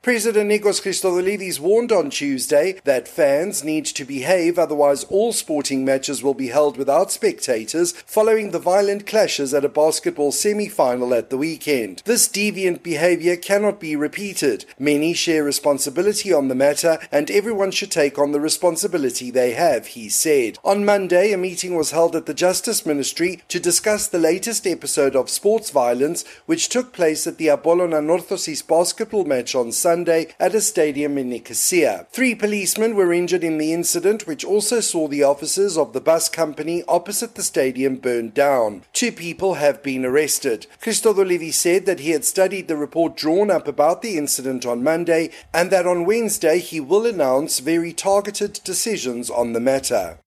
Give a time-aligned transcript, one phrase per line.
[0.00, 6.22] President Nikos Christodoulides warned on Tuesday that fans need to behave, otherwise, all sporting matches
[6.22, 11.30] will be held without spectators following the violent clashes at a basketball semi final at
[11.30, 12.00] the weekend.
[12.04, 14.64] This deviant behavior cannot be repeated.
[14.78, 19.88] Many share responsibility on the matter, and everyone should take on the responsibility they have,
[19.88, 20.60] he said.
[20.62, 25.16] On Monday, a meeting was held at the Justice Ministry to discuss the latest episode
[25.16, 29.97] of sports violence, which took place at the Apollon Anorthosis basketball match on Sunday.
[29.98, 32.06] Sunday at a stadium in Nicosia.
[32.12, 36.28] Three policemen were injured in the incident, which also saw the offices of the bus
[36.28, 38.84] company opposite the stadium burned down.
[38.92, 40.68] Two people have been arrested.
[40.80, 45.30] Christodoulides said that he had studied the report drawn up about the incident on Monday
[45.52, 50.20] and that on Wednesday he will announce very targeted decisions on the matter.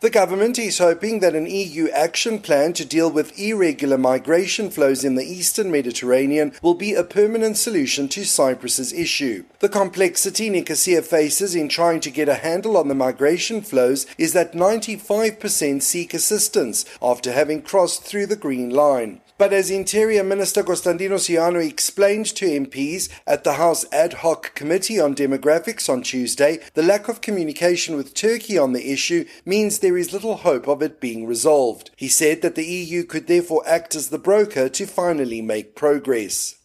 [0.00, 5.02] The government is hoping that an EU action plan to deal with irregular migration flows
[5.02, 9.44] in the eastern Mediterranean will be a permanent solution to Cyprus's issue.
[9.58, 14.34] The complexity Nicosia faces in trying to get a handle on the migration flows is
[14.34, 19.20] that 95% seek assistance after having crossed through the Green Line.
[19.38, 24.98] But as Interior Minister Konstantinos Ioannou explained to MPs at the House Ad Hoc Committee
[24.98, 29.96] on Demographics on Tuesday, the lack of communication with Turkey on the issue means there
[29.96, 31.92] is little hope of it being resolved.
[31.94, 36.57] He said that the EU could therefore act as the broker to finally make progress.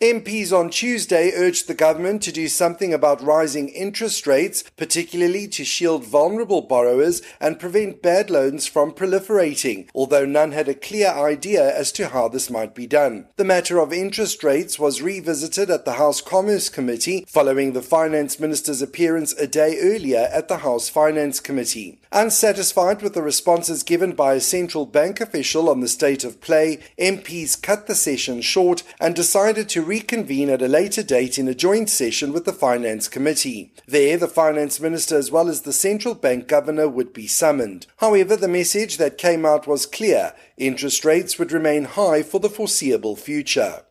[0.00, 5.64] MPs on Tuesday urged the government to do something about rising interest rates, particularly to
[5.64, 11.76] shield vulnerable borrowers and prevent bad loans from proliferating, although none had a clear idea
[11.76, 13.26] as to how this might be done.
[13.34, 18.38] The matter of interest rates was revisited at the House Commerce Committee following the Finance
[18.38, 21.98] Minister's appearance a day earlier at the House Finance Committee.
[22.12, 26.78] Unsatisfied with the responses given by a central bank official on the state of play,
[27.00, 31.54] MPs cut the session short and decided to reconvene at a later date in a
[31.54, 33.72] joint session with the Finance Committee.
[33.86, 37.86] There, the Finance Minister as well as the Central Bank Governor would be summoned.
[37.96, 42.50] However, the message that came out was clear interest rates would remain high for the
[42.50, 43.82] foreseeable future.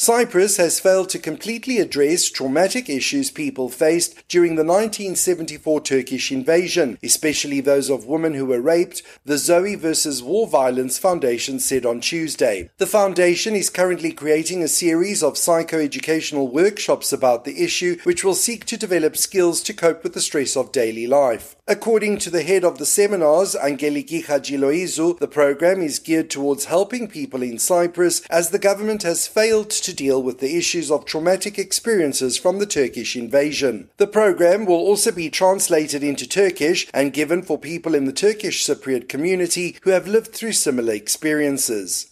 [0.00, 7.00] Cyprus has failed to completely address traumatic issues people faced during the 1974 Turkish invasion,
[7.02, 10.22] especially those of women who were raped, the Zoe vs.
[10.22, 12.70] War Violence Foundation said on Tuesday.
[12.78, 18.36] The foundation is currently creating a series of psychoeducational workshops about the issue, which will
[18.36, 21.56] seek to develop skills to cope with the stress of daily life.
[21.66, 27.08] According to the head of the seminars, Angeliki Hadjiloizou, the program is geared towards helping
[27.08, 31.06] people in Cyprus as the government has failed to to deal with the issues of
[31.06, 33.88] traumatic experiences from the Turkish invasion.
[33.96, 38.62] The program will also be translated into Turkish and given for people in the Turkish
[38.66, 42.10] Cypriot community who have lived through similar experiences.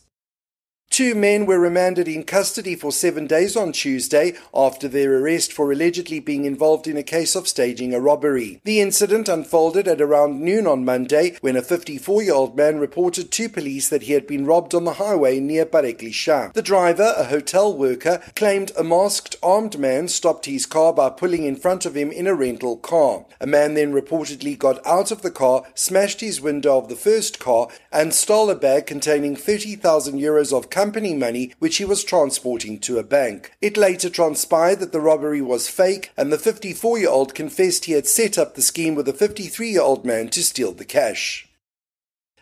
[0.96, 5.70] Two men were remanded in custody for seven days on Tuesday after their arrest for
[5.70, 8.62] allegedly being involved in a case of staging a robbery.
[8.64, 13.30] The incident unfolded at around noon on Monday when a 54 year old man reported
[13.30, 16.54] to police that he had been robbed on the highway near Pareklisia.
[16.54, 21.44] The driver, a hotel worker, claimed a masked armed man stopped his car by pulling
[21.44, 23.26] in front of him in a rental car.
[23.38, 27.38] A man then reportedly got out of the car, smashed his window of the first
[27.38, 32.78] car, and stole a bag containing 30,000 euros of company money which he was transporting
[32.78, 33.50] to a bank.
[33.60, 37.92] It later transpired that the robbery was fake, and the 54 year old confessed he
[37.92, 41.48] had set up the scheme with a 53 year old man to steal the cash.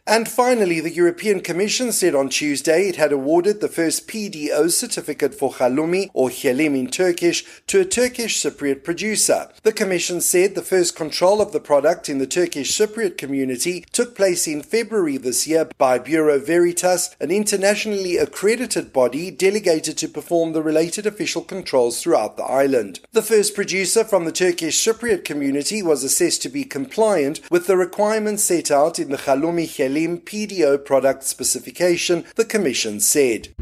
[0.07, 5.35] And finally, the European Commission said on Tuesday it had awarded the first PDO certificate
[5.35, 9.49] for halloumi, or hellim in Turkish, to a Turkish Cypriot producer.
[9.63, 14.15] The Commission said the first control of the product in the Turkish Cypriot community took
[14.15, 20.53] place in February this year by Bureau Veritas, an internationally accredited body delegated to perform
[20.53, 23.01] the related official controls throughout the island.
[23.13, 27.79] The first producer from the Turkish Cypriot community was assessed to be compliant with the
[27.79, 33.55] requirements set out in the halloumi hellim Elim PDO product specification, the Commission said.